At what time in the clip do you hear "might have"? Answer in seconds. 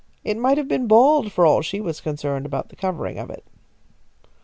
0.35-0.67